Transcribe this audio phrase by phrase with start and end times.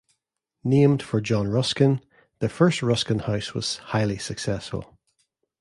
[0.63, 2.01] Named for John Ruskin,
[2.39, 4.97] the first Ruskin House was highly successful.